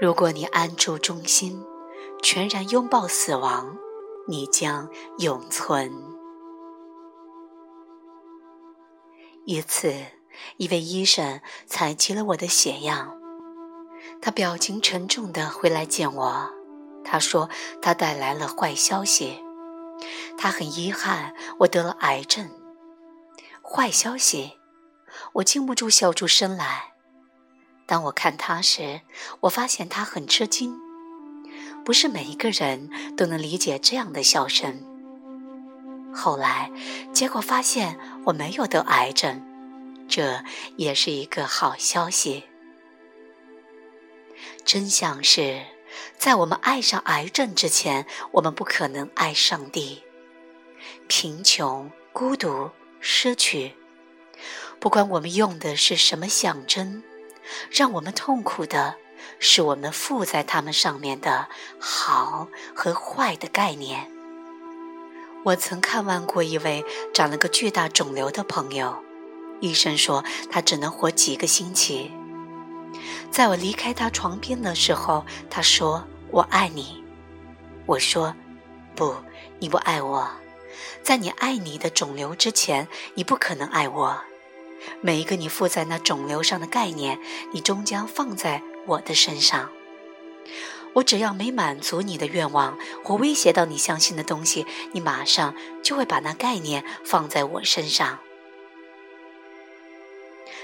[0.00, 1.64] 如果你安住中心，
[2.20, 3.76] 全然拥抱死亡，
[4.26, 5.92] 你将永存。
[9.44, 9.94] 一次，
[10.56, 13.16] 一位医生采集了我的血样，
[14.20, 16.50] 他表情沉重地回来见我。
[17.04, 17.48] 他说
[17.80, 19.38] 他带来了坏消息，
[20.36, 22.50] 他很遗憾我得了癌症。
[23.62, 24.54] 坏消息，
[25.34, 26.93] 我禁不住笑出声来。
[27.86, 29.02] 当我看他时，
[29.40, 30.74] 我发现他很吃惊。
[31.84, 34.82] 不是每一个人都能理解这样的笑声。
[36.14, 36.70] 后来，
[37.12, 39.42] 结果发现我没有得癌症，
[40.08, 40.42] 这
[40.76, 42.44] 也是一个好消息。
[44.64, 45.60] 真相是，
[46.16, 50.02] 在我们爱上癌症之前，我们不可能爱上帝。
[51.06, 53.74] 贫穷、孤独、失去，
[54.80, 57.02] 不管我们用的是什么象征。
[57.70, 58.96] 让我们痛苦的
[59.38, 64.10] 是我们附在他们上面的好和坏的概念。
[65.44, 68.96] 我曾看望过一位长了个巨大肿瘤的朋友，
[69.60, 72.10] 医生说他只能活几个星期。
[73.30, 77.04] 在我离开他床边的时候，他说：“我爱你。”
[77.84, 78.34] 我说
[78.96, 79.14] ：“不，
[79.58, 80.30] 你不爱我。
[81.02, 84.22] 在你爱你的肿瘤之前，你不可能爱我。”
[85.00, 87.20] 每一个你附在那肿瘤上的概念，
[87.52, 89.70] 你终将放在我的身上。
[90.94, 98.20] 我只要没满足你的愿望或威胁到你相信的东西，你马上就会把那概念放在我身上。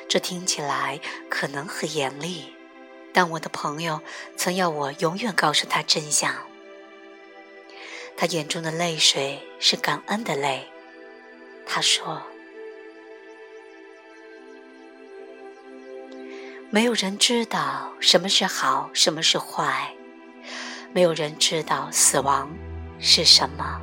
[0.09, 2.55] 这听起来可能很严厉，
[3.13, 4.01] 但我的朋友
[4.37, 6.35] 曾要我永远告诉他真相。
[8.17, 10.69] 他眼中的泪水是感恩的泪。
[11.67, 12.23] 他说。
[16.73, 19.93] 没有人知道什么是好，什么是坏。
[20.93, 22.49] 没有人知道死亡
[23.01, 23.81] 是什么。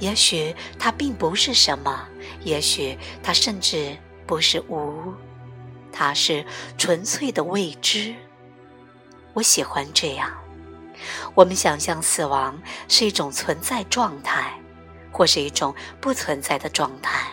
[0.00, 2.08] 也许它并不是什么，
[2.40, 3.96] 也许它甚至
[4.26, 5.14] 不是无，
[5.92, 6.44] 它是
[6.76, 8.12] 纯粹的未知。
[9.32, 10.36] 我喜欢这样。
[11.32, 14.52] 我们想象死亡是一种存在状态，
[15.12, 17.30] 或是一种不存在的状态。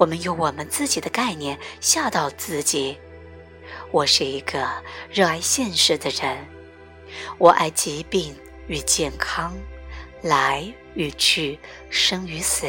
[0.00, 2.98] 我们用我们自己的概念吓到自己。
[3.90, 4.66] 我是一个
[5.12, 6.38] 热爱现实的人，
[7.36, 8.34] 我爱疾病
[8.66, 9.54] 与健康，
[10.22, 11.58] 来与去，
[11.90, 12.66] 生与死。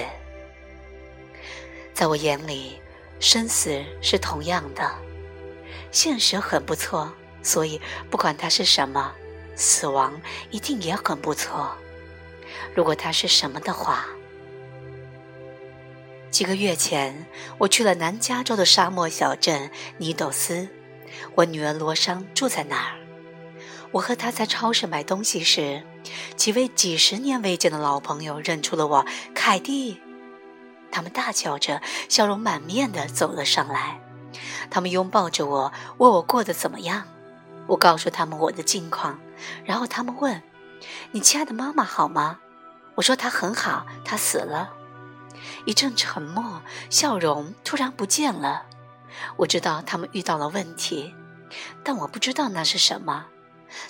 [1.93, 2.81] 在我眼里，
[3.21, 4.93] 生死是同样的。
[5.89, 9.09] 现实很不错，所以不管它是什么，
[9.55, 11.77] 死亡一定也很不错。
[12.75, 14.05] 如果它是什么的话。
[16.31, 17.25] 几个月前，
[17.57, 20.69] 我去了南加州的沙漠小镇尼斗斯，
[21.35, 22.95] 我女儿罗莎住在那儿。
[23.91, 25.83] 我和她在超市买东西时，
[26.37, 29.05] 几位几十年未见的老朋友认出了我，
[29.35, 29.99] 凯蒂。
[30.89, 33.99] 他们大叫着，笑容满面地走了上来。
[34.69, 37.03] 他们拥抱着我，问我过得怎么样。
[37.67, 39.19] 我告诉他们我的近况，
[39.65, 40.41] 然后他们问
[41.11, 42.39] ：“你亲爱的妈妈好吗？”
[42.95, 44.71] 我说：“她很好，她死了。”
[45.65, 48.65] 一阵沉默，笑容突然不见了。
[49.37, 51.13] 我知道他们遇到了问题，
[51.83, 53.27] 但我不知道那是什么。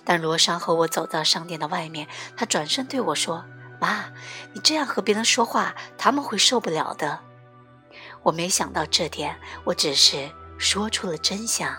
[0.04, 3.46] 当罗莎和我走到商店的外面，他转身对我说
[3.82, 4.06] ：“妈，
[4.54, 7.20] 你这样和别人说话，他们会受不了的。”
[8.24, 11.76] 我没想到这点，我只是说出了真相。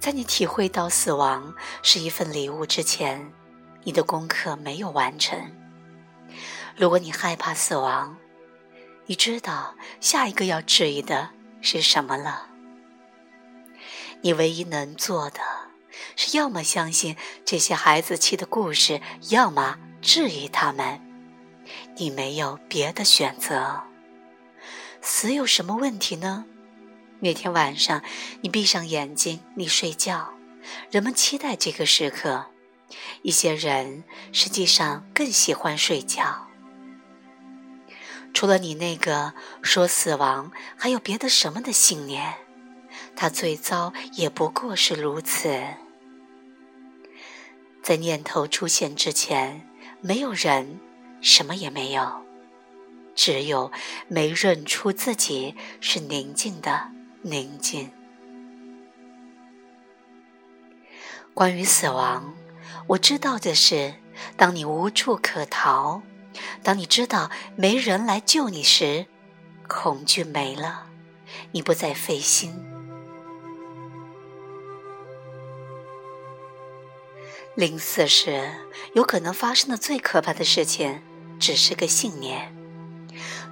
[0.00, 3.32] 在你体会到死亡是一份礼物之前，
[3.84, 5.38] 你的功课没有完成。
[6.78, 8.16] 如果你害怕死亡，
[9.06, 11.30] 你知道下一个要质疑的
[11.60, 12.46] 是什么了。
[14.22, 15.40] 你唯一能做的，
[16.14, 19.00] 是要么相信这些孩子气的故事，
[19.30, 21.00] 要么质疑他们。
[21.96, 23.82] 你没有别的选择。
[25.00, 26.44] 死有什么问题呢？
[27.18, 28.04] 那天晚上，
[28.42, 30.32] 你闭上眼睛，你睡觉。
[30.92, 32.46] 人们期待这个时刻，
[33.22, 36.47] 一些人实际上更喜欢睡觉。
[38.38, 42.36] 除了你那个说死亡还有别的什么的信念，
[43.16, 45.60] 它最糟也不过是如此。
[47.82, 49.68] 在念头出现之前，
[50.00, 50.78] 没有人，
[51.20, 52.24] 什么也没有，
[53.16, 53.72] 只有
[54.06, 56.92] 没认出自己是宁静的
[57.22, 57.90] 宁静。
[61.34, 62.36] 关于死亡，
[62.86, 63.94] 我知道的是，
[64.36, 66.02] 当你无处可逃。
[66.62, 69.06] 当你知道没人来救你时，
[69.66, 70.86] 恐惧没了，
[71.52, 72.64] 你不再费心。
[77.54, 78.50] 临死时
[78.94, 81.02] 有可能发生的最可怕的事情，
[81.40, 82.54] 只是个信念。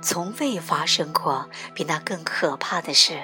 [0.00, 3.20] 从未发生过比那更可怕的事。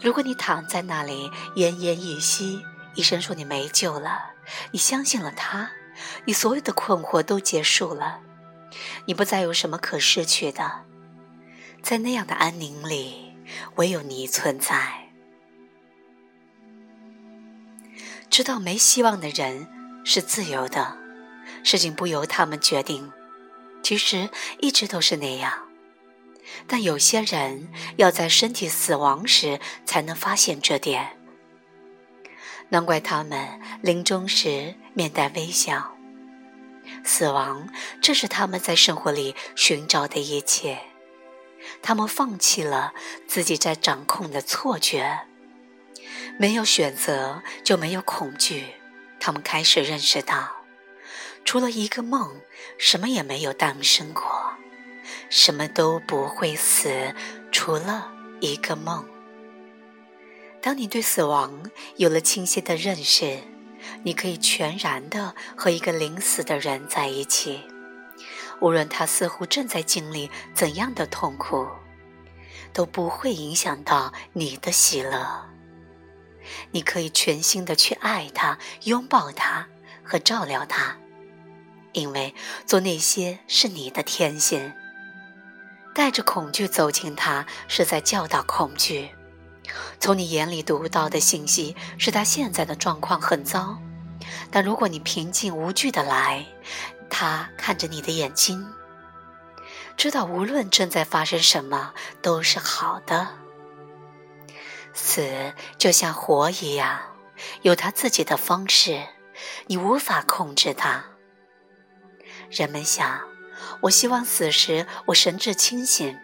[0.00, 2.62] 如果你躺在那里奄奄一息，
[2.94, 4.30] 医生说你没救了，
[4.70, 5.70] 你相信了他，
[6.24, 8.20] 你所有的困惑都结束了，
[9.06, 10.84] 你不再有什么可失去的。
[11.82, 13.36] 在那样的安宁里，
[13.76, 15.08] 唯有你存在。
[18.28, 19.68] 知道没希望的人
[20.04, 20.98] 是自由的，
[21.64, 23.12] 事情不由他们决定。
[23.82, 24.28] 其实
[24.60, 25.68] 一直都是那样，
[26.66, 31.16] 但有些人要在身体死亡时才能发现这点。
[32.70, 35.97] 难怪他们临终时面带微笑。
[37.04, 37.68] 死亡，
[38.00, 40.80] 这是他们在生活里寻找的一切。
[41.82, 42.92] 他们放弃了
[43.26, 45.20] 自己在掌控的错觉。
[46.38, 48.74] 没有选择，就没有恐惧。
[49.20, 50.56] 他们开始认识到。
[51.44, 52.42] 除了一个梦，
[52.76, 54.52] 什么也没有诞生过，
[55.30, 57.14] 什么都不会死，
[57.50, 59.08] 除了一个梦。
[60.60, 63.38] 当你对死亡有了清晰的认识，
[64.08, 67.60] 你可以全然的和一个临死的人在一起，
[68.58, 71.68] 无论他似乎正在经历怎样的痛苦，
[72.72, 75.50] 都不会影响到你的喜乐。
[76.70, 79.68] 你可以全心的去爱他、拥抱他
[80.02, 80.96] 和照料他。
[81.92, 82.34] 因为
[82.64, 84.72] 做那些是你的天性，
[85.94, 89.10] 带着恐惧走进他，是在教导恐惧。
[90.00, 93.78] 从你眼里读到的信息是他现在的状况很糟，
[94.50, 96.46] 但如果你平静无惧的来，
[97.10, 98.66] 他看着你的眼睛，
[99.96, 101.92] 知道无论正在发生什么
[102.22, 103.28] 都是好的。
[104.94, 107.00] 死就像活一样，
[107.62, 109.06] 有他自己的方式，
[109.66, 111.04] 你无法控制他。
[112.50, 113.20] 人们想，
[113.82, 116.18] 我希望死时我神志清醒，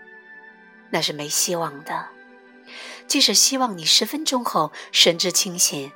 [0.91, 2.09] 那是没希望的。
[3.07, 5.93] 即使希望你十分钟后神志清醒，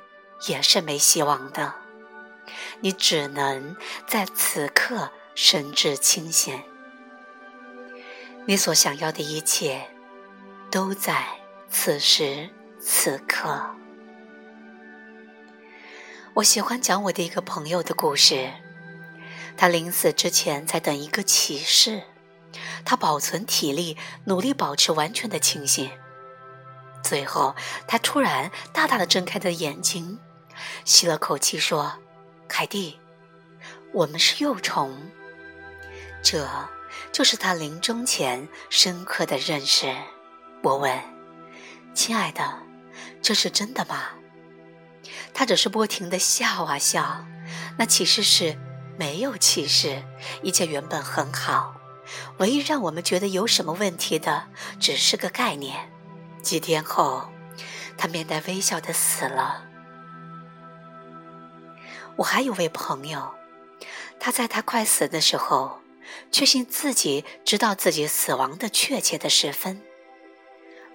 [0.47, 1.73] 也是没希望的。
[2.81, 3.75] 你只能
[4.07, 6.61] 在此刻神志清醒。
[8.45, 9.87] 你所想要的一切，
[10.71, 11.25] 都在
[11.69, 12.49] 此时
[12.79, 13.75] 此刻。
[16.35, 18.51] 我喜欢讲我的一个朋友的故事。
[19.57, 22.03] 他临死之前在等一个启示，
[22.85, 25.91] 他保存体力，努力保持完全的清醒。
[27.03, 27.55] 最后，
[27.85, 30.17] 他突然大大的睁开的眼睛，
[30.85, 31.99] 吸了口气说
[32.49, 32.99] ：“凯蒂，
[33.93, 35.09] 我们是幼虫。”
[36.21, 36.45] 这
[37.13, 39.95] 就是他临终前深刻的认识。
[40.63, 40.99] 我问
[41.95, 42.63] ：“亲爱的，
[43.21, 44.09] 这是真的吗？”
[45.33, 47.25] 他只是不停的笑啊笑。
[47.77, 48.57] 那其实是。
[48.97, 50.03] 没有启示，
[50.43, 51.73] 一切原本很好。
[52.39, 55.89] 唯一让我们觉得有什么问题的，只是个概念。
[56.43, 57.29] 几天后，
[57.97, 59.68] 他面带微笑的死了。
[62.19, 63.33] 我还有位朋友，
[64.19, 65.79] 他在他快死的时候，
[66.33, 69.81] 确信自己知道自己死亡的确切的时分，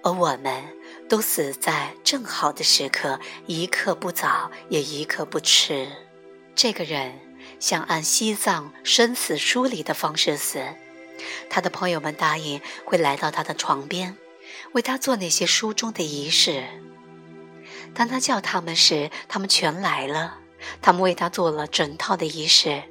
[0.03, 0.63] 而我们
[1.09, 5.87] 都死在正好的时刻，一刻不早，也一刻不迟。
[6.55, 7.19] 这个人。
[7.59, 10.59] 想按西藏生死书里的方式死，
[11.47, 14.17] 他的朋友们答应会来到他的床边，
[14.73, 16.63] 为他做那些书中的仪式。
[17.93, 20.39] 当他叫他们时，他们全来了。
[20.81, 22.83] 他们为他做了整套的仪式，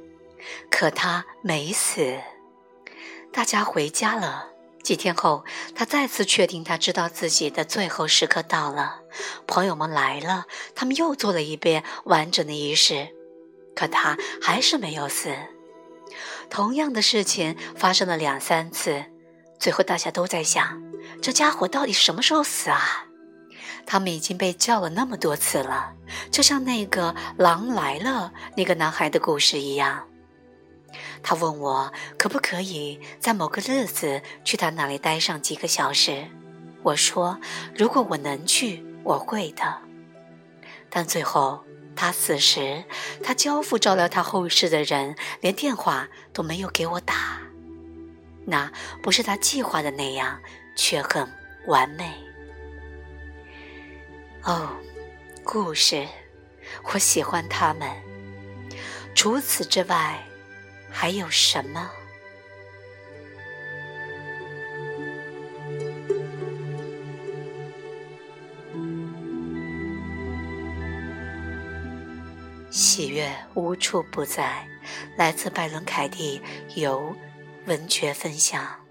[0.70, 2.18] 可他没死。
[3.32, 4.48] 大家回家了。
[4.82, 9.00] 几天后，他再次确定他知道自己的最后时刻到了。
[9.46, 13.08] 朋友们来了，他们又做了一遍完整的仪式。
[13.74, 15.34] 可他还是没有死。
[16.50, 19.06] 同样的事情发生了两三次，
[19.58, 20.82] 最后大家都在想：
[21.22, 23.06] 这家伙到底什么时候死啊？
[23.86, 25.92] 他们已经被叫了那么多次了，
[26.30, 30.06] 就像那个狼来了那个男孩的故事一样。
[31.22, 36.26] 他问我可不可以在某个日子去他那里待上几个小时。
[36.82, 37.38] 我说：
[37.76, 39.78] 如果我能去，我会的。
[40.90, 41.64] 但最后。
[41.96, 42.82] 他死时，
[43.22, 47.40] 他交付照料他后事的人连电话都没有给我打。
[48.44, 48.68] 那
[49.00, 50.40] 不是他计划的那样，
[50.76, 51.24] 却很
[51.68, 52.12] 完美。
[54.44, 54.68] 哦，
[55.42, 56.06] 故事，
[56.92, 57.88] 我喜欢他们。
[59.14, 60.22] 除此之外，
[60.90, 61.90] 还有什么？
[72.70, 74.68] 喜悦无处不在。
[75.16, 76.42] 来自拜伦·凯蒂，
[76.74, 77.16] 由
[77.64, 78.83] 文学分享。